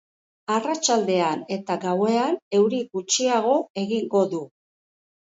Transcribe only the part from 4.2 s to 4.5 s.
du.